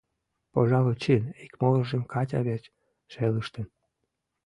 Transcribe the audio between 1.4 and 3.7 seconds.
ик могыржым Катя верч шелыштын.